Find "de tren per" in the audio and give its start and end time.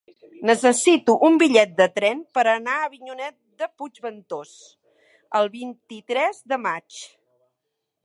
1.81-2.45